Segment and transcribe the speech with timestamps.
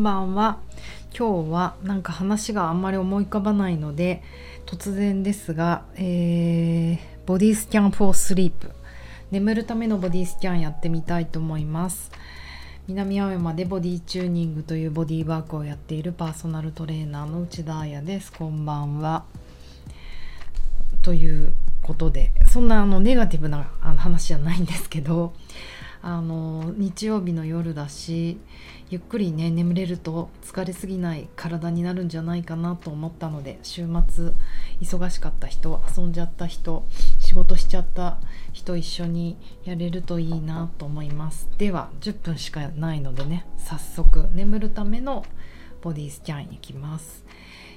[0.00, 0.58] んばんは。
[1.16, 4.22] 今日はなんか話があんまり思い浮かばないので
[4.64, 8.52] 突然ですが、えー、ボディスキャン for sleep
[9.30, 12.10] 眠るためのボディスキャンやってみたいと思います。
[12.88, 18.32] 南青山でボディチューニングというボディワークをやっているパーソナルトレーナーの内田彩です。
[18.32, 19.24] こんばんは。
[21.02, 25.34] ということでそんなあのネガティブな話じゃないんですけど
[26.02, 28.38] あの日曜日の夜だし
[28.88, 34.32] ゆっくりね眠れると疲れすぎない体になるんじゃないかなと思ったので週末
[34.80, 36.84] 忙しかった人遊んじゃった人
[37.18, 38.18] 仕事しちゃった
[38.52, 41.48] 人一緒にやれるといいなと思います。
[41.58, 45.24] では10分しかないのでね早速眠るための
[45.82, 47.24] ボディスキャンいきます。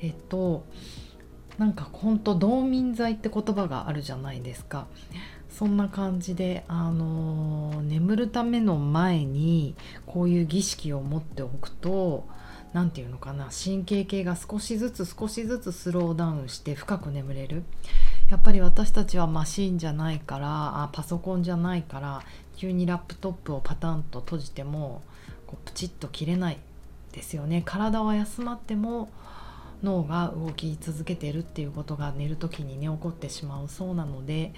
[0.00, 0.64] えっと
[1.58, 4.86] なんかほんと道民剤って言葉があるじゃないですか。
[5.56, 12.26] そんな感じで、あの、眠るための前にこういう儀式を持っておくと
[12.72, 17.62] 何て言うのかな神経系が少しずつ少しずつスローダウンして深く眠れる。
[18.30, 22.22] やっぱり私たちはマシンじゃないからあパソコンじゃないから
[22.56, 25.02] 急にラップトップをパタンと閉じても
[25.46, 26.58] こうプチッと切れない
[27.12, 27.62] ですよね。
[27.64, 29.08] 体は休まっても
[29.84, 34.52] 脳が動き続けてるっていうことが寝る時にね起こってしまうそうなので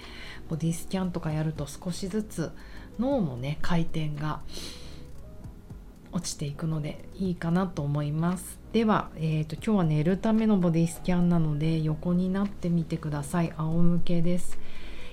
[0.49, 2.53] ボディスキャンとかやると少しずつ
[2.99, 4.41] 脳のね回転が
[6.13, 8.59] 落ちていくのでいいかなと思います。
[8.73, 13.53] では、えーと、今日は寝るためのボディスキャンなので横になってみてください。
[13.59, 14.59] 仰向けです。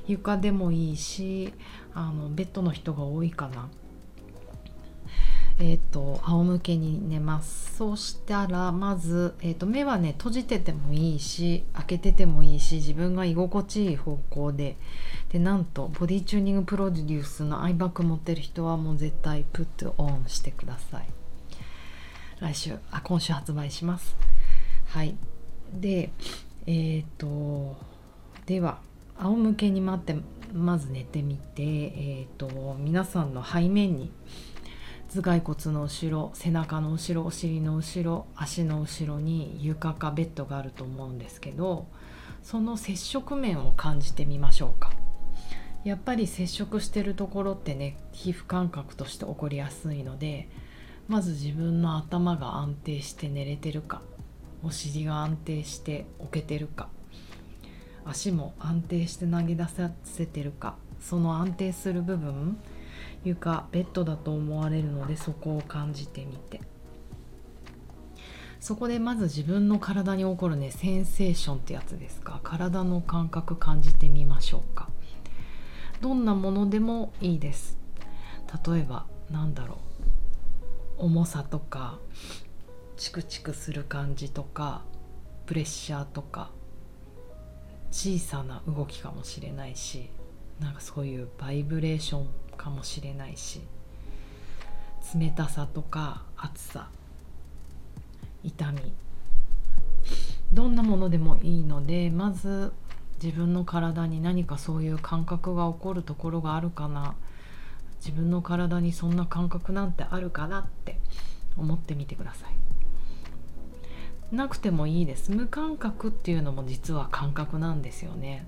[0.08, 1.54] 床でもいいし
[1.94, 3.70] あのベッドの人が多いかな。
[5.60, 7.76] えーと、仰向けに寝ます。
[7.78, 14.78] そうしたらまず、えーと、目はね閉じててもいいし開けててもいいし自分が居心地いい方向で。
[15.30, 21.08] でなんとボディチューニングプロデュースのアイバッグ持ってる人はもう絶対プットオンしてください。
[22.40, 24.16] 来週あ今週発売します。
[24.90, 25.16] はい。
[25.74, 26.12] で
[26.68, 27.76] えっ、ー、と
[28.46, 28.80] では
[29.18, 30.16] 仰向けに待って
[30.54, 34.12] まず寝てみてえっ、ー、と皆さんの背面に
[35.14, 41.88] 頭蓋骨の後ろ背中の後ろお尻の後ろ足の後ろに床かベッドがあると思うんですけど
[42.42, 44.92] その接触面を感じてみましょうか。
[45.84, 50.48] やっぱり接触してるところってね皮膚感覚として起こりやすいので
[51.10, 54.02] まず自分の頭が安定して寝れてるか
[54.64, 56.88] お尻が安定して置けてるか
[58.06, 62.58] 足も安定して投げ出させてるかその安定する部分
[63.24, 66.62] 床ベッドだと思われるのでそこを感じてみて。
[68.60, 72.40] そこでまず自分の体に起こるねセンセーションってやつですか？
[72.44, 74.88] 体の感覚感じてみましょうか。
[76.00, 77.78] どんなものでもいいです。
[78.66, 79.80] 例えばなんだろ
[81.00, 81.06] う。
[81.06, 82.00] 重さとか
[82.96, 84.84] チクチクする感じとか
[85.46, 86.52] プレッシャーとか
[87.92, 90.10] 小さな動きかもしれないし
[90.62, 92.28] なんかそういうバイブレーション
[92.64, 93.62] かもしれないし
[95.14, 96.88] 冷たさとか暑さ
[98.42, 98.94] 痛み
[100.54, 102.72] どんなものでもいいのでまず
[103.22, 107.16] 自分の体に何かそういう感覚が起こるところがあるかな。
[108.00, 111.00] 自分の体にそんな感覚なんてあるかなって
[111.56, 112.48] 思ってみてくださ
[114.32, 114.36] い。
[114.36, 115.32] なくてもいいです。
[115.32, 118.46] 無感覚っていうのも実は感覚なんですよね。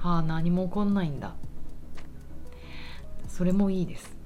[0.00, 1.34] ああ何も起こんないんだ。
[3.28, 4.16] それもいいです。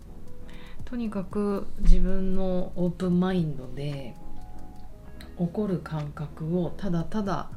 [0.84, 4.14] とにかく自分のオープンマインドで
[5.38, 7.50] 起こる感覚をただただ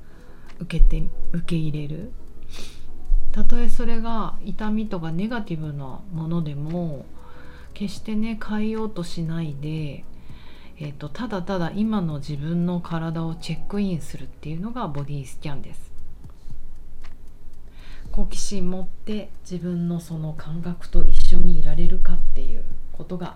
[0.59, 1.03] 受けて
[1.34, 2.11] 受け入れる。
[3.31, 7.05] たとえそれが痛みとかネガティブなものでも
[7.73, 10.05] 決してね変えようとしないで、
[10.78, 15.94] えーとただただ今の自分の体をチェックインするっていうのがボディスキャンです。
[18.15, 22.63] 好奇心持って自分のその感覚と一緒にいられるかっていう
[22.93, 23.35] ことが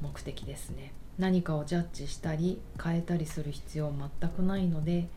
[0.00, 0.92] 目的ですね。
[1.18, 5.08] 何かをジャッジしたり変えたりする必要全くないので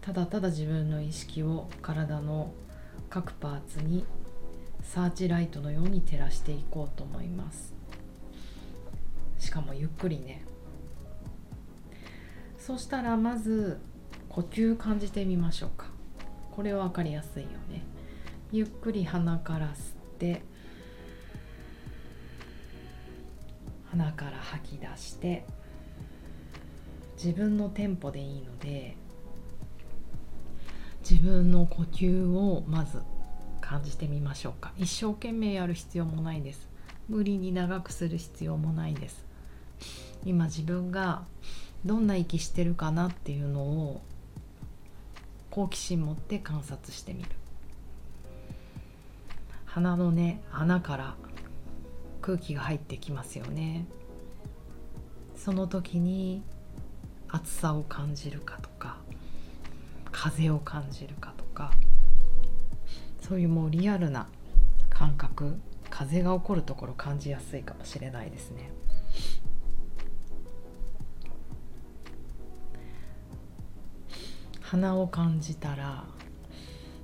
[0.00, 2.50] ただただ自分の意識を体の
[3.08, 4.04] 各パーツに
[4.82, 7.72] サーチライトのように照らしていこうと思います。
[9.38, 10.44] しかもゆっくりね。
[12.58, 13.78] そしたらまず
[14.28, 15.86] 呼吸感じてみましょうか。
[16.50, 17.93] これは分かりやすいよね。
[18.54, 19.74] ゆっくり鼻から吸っ
[20.16, 20.40] て
[23.90, 25.44] 鼻から吐き出して
[27.16, 28.94] 自分のテンポでいいので
[31.00, 33.02] 自分の呼吸をまず
[33.60, 34.70] 感じてみましょうか。
[34.78, 36.68] 一生懸命やる必要もないです。
[37.08, 39.26] 無理に長くする必要もないです。
[40.24, 41.24] 今自分が
[41.84, 44.00] どんな息してるかなっていうのを
[45.50, 47.30] 好奇心持って観察してみる。
[49.74, 51.16] 鼻のね穴から
[52.22, 53.88] 空気が入ってきますよね
[55.34, 56.44] その時に
[57.26, 58.98] 暑さを感じるかとか
[60.12, 61.72] 風を感じるかとか
[63.20, 64.28] そういうもうリアルな
[64.90, 65.58] 感覚
[65.90, 68.70] 風が起こるところ感じやすいかもしれないですね。
[74.60, 76.04] 鼻を感じたら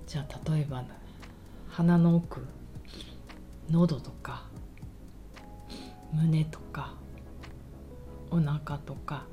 [0.07, 0.85] じゃあ例えば
[1.69, 2.47] 鼻の奥
[3.71, 4.45] 喉とか
[6.13, 6.95] 胸とか
[8.31, 9.27] お腹とか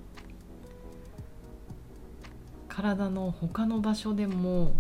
[2.67, 4.73] 体の他の場所でも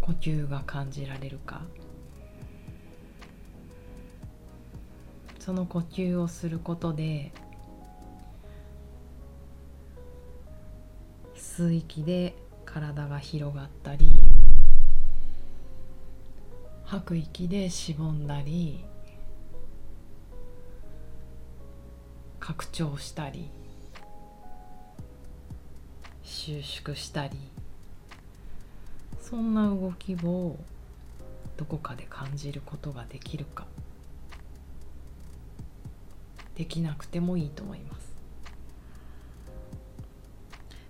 [0.00, 1.62] 呼吸が感じられるか。
[5.38, 7.30] その呼吸をすることで
[11.36, 12.34] 吸う息で
[12.64, 14.10] 体が広がったり
[16.84, 18.86] 吐く息でしぼんだり
[22.46, 23.48] 拡張したり
[26.22, 27.38] 収縮したり
[29.18, 30.58] そんな動きを
[31.56, 33.64] どこかで感じることができるか
[36.54, 38.14] できなくてもいいと思います。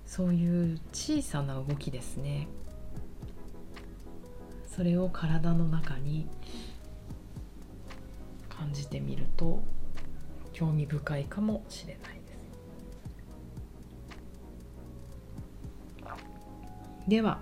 [0.06, 2.48] そういう小さな動きですね。
[4.74, 6.26] それを体の中に
[8.48, 9.62] 感じてみると
[10.54, 12.20] 興味深いかもしれないで
[16.06, 17.08] す。
[17.08, 17.40] では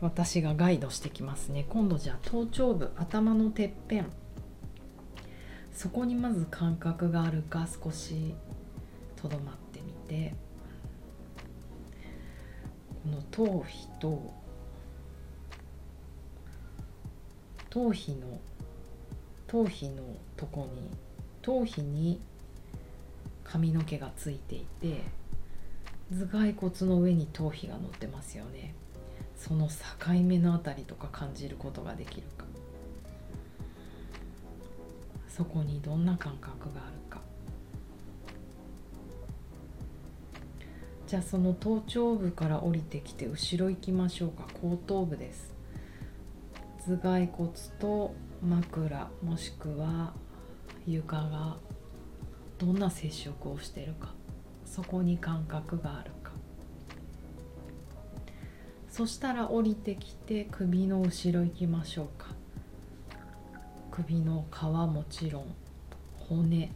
[0.00, 1.66] 私がガイドしてきますね。
[1.68, 4.06] 今度じゃあ頭頂部頭のてっぺん。
[5.72, 8.34] そこにまず感覚があるか少し
[9.16, 10.34] とどまってみて。
[13.02, 14.32] この頭皮と
[17.70, 18.40] 頭皮の
[19.46, 20.02] 頭皮の
[20.36, 20.90] とこに
[21.46, 22.20] 頭皮に
[23.44, 25.02] 髪の毛がついていて
[26.10, 28.74] 頭蓋骨の上に頭皮が乗ってますよね。
[29.36, 29.74] その境
[30.24, 32.46] 目のあたりとか感じることができるか。
[35.28, 37.20] そこにどんな感覚があるか。
[41.06, 44.48] じゃあその頭頂部から降りてきて後ろ行きましょうか。
[44.60, 45.54] 後頭部です。
[46.88, 50.12] 頭蓋骨と枕もしくは
[50.86, 51.56] 床が
[52.58, 54.14] どんな接触をしているか
[54.64, 56.32] そこに感覚があるか。
[58.88, 62.28] そしたら降りてきて首の後ろ行きましょうか。
[63.90, 65.54] 首の皮もちろん
[66.28, 66.72] 骨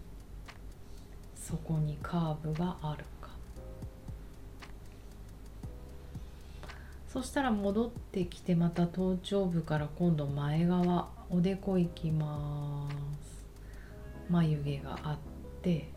[1.35, 3.31] そこにカーブがあるか。
[7.09, 12.89] そしたら戻ってきてまた頭頂部から今度前側おでこ行きま
[13.23, 13.30] す。
[14.31, 15.19] 眉毛があっ
[15.61, 15.91] て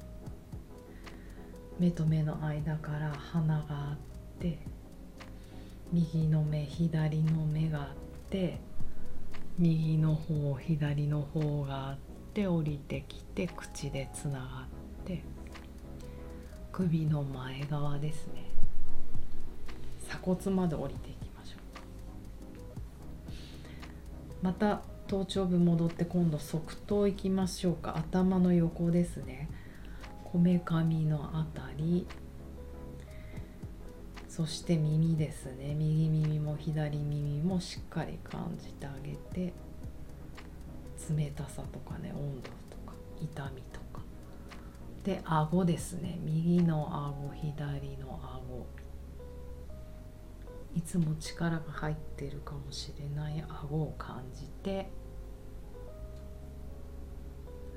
[1.80, 4.60] 目と目の間から鼻があって
[5.92, 7.88] 右の目左の目があっ
[8.30, 8.60] て
[9.60, 11.98] 右の方左の方があっ
[12.34, 14.46] て降りてきて口でつなが
[15.04, 15.24] って
[16.72, 18.46] 首の前側ですね。
[20.10, 21.58] 鎖骨まで降りていきましょ
[24.42, 24.46] う。
[24.46, 27.98] また頭頂部戻って今度側頭行きましょうか。
[27.98, 29.50] 頭の横ですね。
[30.24, 32.08] こめかみのあたり。
[34.28, 35.76] そして耳ですね。
[35.76, 39.54] 右耳も左耳もしっかり感じてあげて。
[41.10, 44.02] 冷たさとかね温度とか痛みとか。
[45.04, 46.18] で顎ですね。
[46.24, 48.66] 右の顎左の顎。
[50.76, 53.44] いつも力が入ってるかもしれない。
[53.48, 54.90] 顎を感じて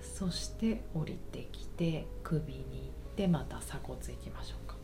[0.01, 4.77] そして降りてきて首に行ってまた鎖骨行きましょうか。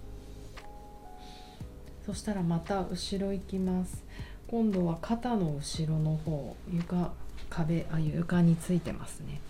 [2.05, 4.05] そしたらまた後ろ行きます。
[4.49, 7.13] 今度は肩の後ろの方床
[7.49, 9.41] 壁あ床についてますね。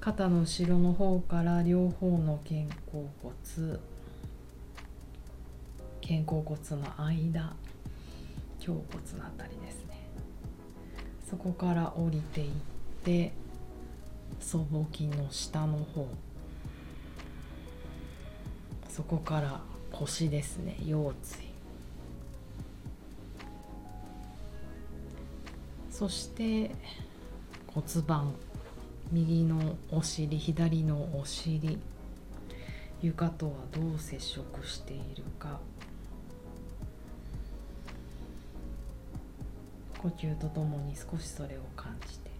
[0.00, 2.56] 肩の後ろの方から両方の肩
[2.90, 3.78] 甲骨
[6.02, 7.54] 肩甲骨の間
[8.66, 10.08] 胸骨のあたりですね。
[11.28, 12.50] そこから降りていっ
[13.04, 13.32] て
[14.38, 16.06] 僧帽筋の下の方。
[18.88, 20.76] そこから腰ですね。
[20.86, 21.38] 腰椎。
[25.90, 26.70] そして
[27.66, 28.32] 骨盤。
[29.10, 31.78] 右のお尻左のお尻。
[33.02, 35.58] 床とはどう接触しているか。
[40.02, 42.30] 呼吸とともに少しそれを感じて。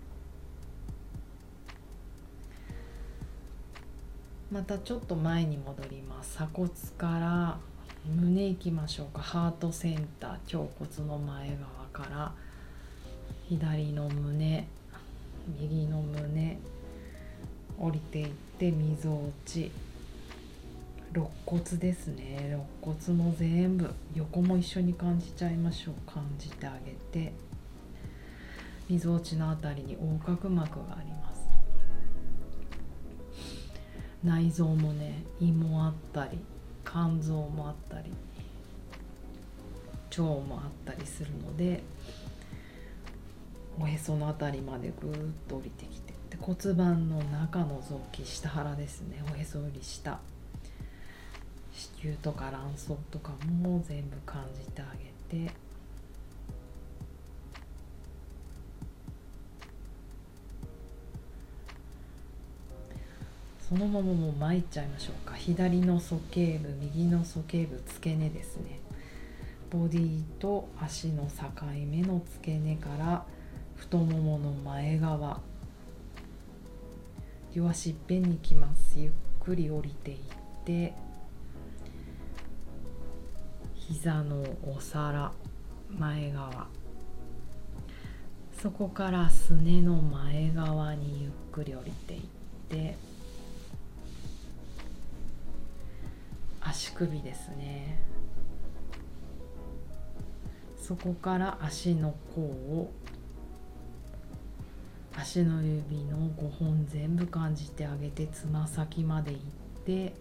[4.51, 6.37] またちょっと前に戻ります。
[6.37, 7.59] 鎖骨から
[8.05, 9.23] 胸いきましょうか。
[9.23, 11.57] ハートセンター胸骨の前
[11.93, 12.33] 側から。
[13.49, 14.67] 左の胸
[15.61, 16.59] 右の胸
[17.79, 18.29] 降りていっ
[18.59, 19.71] てみぞおち。
[21.13, 22.57] 肋骨ですね。
[22.83, 23.91] 肋骨も全部。
[24.15, 25.95] 横も一緒に感じちゃいましょう。
[26.11, 27.33] 感じてあげて。
[28.89, 31.43] みぞおちの辺りに横隔膜があります。
[34.25, 36.39] 内臓もね胃もあったり
[36.85, 38.13] 肝臓もあったり
[40.11, 41.83] 腸もあったりするので
[43.81, 49.25] おへその辺りまでぐーっと降りてきてで骨盤の中の臓器下腹ですね。
[49.33, 50.21] おへそより下。
[51.73, 54.87] 子宮とか卵巣とかも全部感じてあ
[55.31, 55.53] げて
[63.73, 65.35] そのままもう巻いちゃいましょうか。
[65.35, 68.81] 左の鼠径部右の鼠径部付け根ですね。
[69.71, 71.47] ボディと足の境
[71.91, 73.25] 目の付け根から
[73.77, 75.41] 太ももの前側
[77.55, 79.01] 両足いっぺんにきます。
[79.01, 80.19] ゆっくり降りていっ
[80.67, 80.93] て
[83.75, 85.33] 膝のお皿
[85.89, 86.67] 前側。
[88.61, 92.21] そこからすねの前側にゆっくり降りていっ
[92.69, 93.12] て
[96.73, 98.01] 首ですね。
[100.77, 102.93] そこから足の甲を
[105.15, 109.41] 足の指の5本全部感じてあげてつま先まで行っ
[109.85, 110.15] て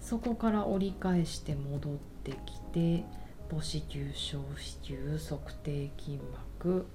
[0.00, 1.92] そこから折り返して戻っ
[2.22, 3.04] てきて
[3.50, 6.18] 母子球小子球足底筋
[6.58, 6.86] 膜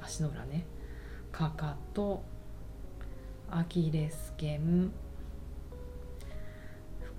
[0.00, 0.64] 足の裏ね
[1.32, 2.22] かかと
[3.50, 4.92] アキレス腱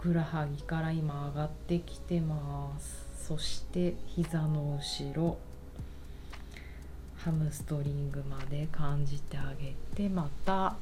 [0.06, 3.08] ふくらはぎから今上がってきてます。
[3.28, 5.36] そして膝の後ろ。
[7.18, 10.76] ハムストリングまで感じてあげてまた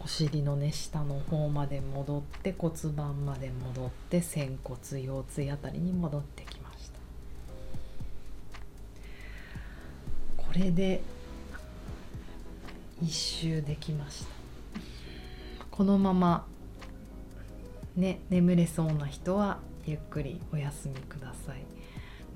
[0.00, 6.98] お尻のね下の方まで戻って骨盤まで戻って仙骨腰椎あたりに戻ってきました。
[10.36, 11.00] これで
[13.00, 14.30] 一周できました。
[15.70, 16.44] このまま
[17.98, 21.64] ね眠れそうな人はゆっくりお休みください。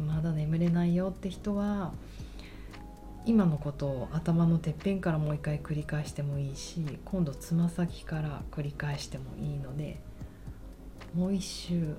[0.02, 1.92] まだ眠れないよって人は
[3.24, 10.00] 今のことを頭のてっぺんからもう一回繰り返してもいいし今度つま先から繰り返してもいいので
[11.14, 11.94] もう一周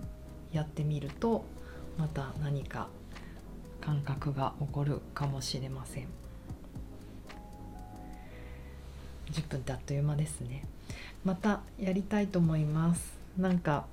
[0.51, 1.45] やってみると
[1.97, 2.89] また何か
[3.79, 6.07] 感覚が起こるかもしれません。
[9.31, 10.63] 10分ってあっという間ですね。
[11.23, 13.22] またやりたいと思います。
[13.37, 13.85] なんか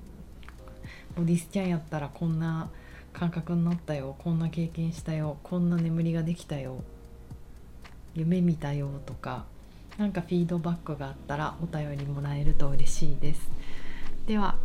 [1.17, 2.71] ボディスキャンやったらこんな
[3.13, 6.83] 感覚になったよこんな経験したよこんな眠りができたよ
[8.15, 9.45] 夢見たよとか
[9.99, 13.51] 何かフィードバックがあったらお便りもらえると嬉しいです。
[14.27, 14.57] では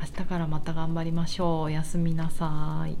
[0.00, 1.60] 明日からまた頑張りましょう。
[1.62, 2.96] おやすみなさい。